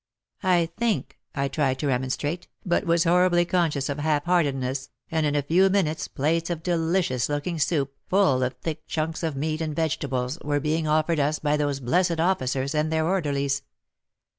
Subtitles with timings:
[0.41, 5.35] I think I tried to remonstrate, but was horribly conscious of half heartedness, and in
[5.35, 9.75] a few minutes plates of delicious looking soup, full of thick chunks of meat and
[9.75, 13.61] veget ables, were being offered us by those blessed officers and their orderlies.